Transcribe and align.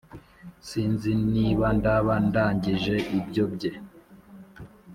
Sinzi 0.67 1.11
niba 1.33 1.67
ndaba 1.77 2.13
ndangije 2.27 2.95
ibyo 3.17 3.43
bye 3.53 3.71